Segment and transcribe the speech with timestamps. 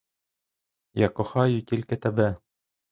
[0.93, 2.35] Я кохаю тільки тебе!